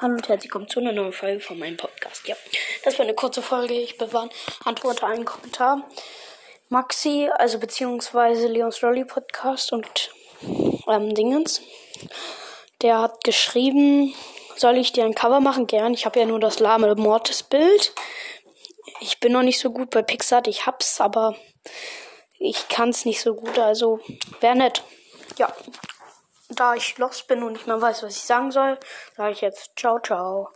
Hallo 0.00 0.14
und 0.14 0.28
herzlich 0.28 0.44
willkommen 0.44 0.68
zu 0.68 0.78
einer 0.78 0.92
neuen 0.92 1.12
Folge 1.12 1.40
von 1.40 1.58
meinem 1.58 1.76
Podcast. 1.76 2.28
Ja, 2.28 2.36
das 2.84 3.00
war 3.00 3.04
eine 3.04 3.16
kurze 3.16 3.42
Folge. 3.42 3.74
Ich 3.74 3.98
beantworte 3.98 5.04
einen 5.04 5.24
Kommentar. 5.24 5.90
Maxi, 6.68 7.28
also 7.36 7.58
beziehungsweise 7.58 8.46
Leons 8.46 8.80
Lolly 8.80 9.04
Podcast 9.04 9.72
und 9.72 10.12
ähm, 10.86 11.16
Dingens, 11.16 11.62
der 12.80 13.00
hat 13.00 13.24
geschrieben, 13.24 14.14
soll 14.54 14.76
ich 14.76 14.92
dir 14.92 15.04
ein 15.04 15.16
Cover 15.16 15.40
machen? 15.40 15.66
Gern. 15.66 15.94
Ich 15.94 16.06
habe 16.06 16.20
ja 16.20 16.26
nur 16.26 16.38
das 16.38 16.60
lahme 16.60 16.94
Mortis-Bild. 16.94 17.92
Ich 19.00 19.18
bin 19.18 19.32
noch 19.32 19.42
nicht 19.42 19.58
so 19.58 19.70
gut 19.70 19.90
bei 19.90 20.02
Pixar. 20.02 20.46
Ich 20.46 20.64
hab's, 20.64 21.00
aber 21.00 21.34
ich 22.38 22.68
kann's 22.68 23.04
nicht 23.04 23.20
so 23.20 23.34
gut. 23.34 23.58
Also 23.58 23.98
wäre 24.38 24.54
nett. 24.54 24.84
Ja 25.38 25.52
da 26.48 26.74
ich 26.74 26.96
lost 26.98 27.26
bin 27.26 27.42
und 27.42 27.52
nicht 27.52 27.66
mehr 27.66 27.80
weiß, 27.80 28.02
was 28.02 28.16
ich 28.16 28.22
sagen 28.22 28.50
soll, 28.50 28.78
sage 29.16 29.32
ich 29.32 29.40
jetzt 29.40 29.72
ciao, 29.76 29.98
ciao. 29.98 30.46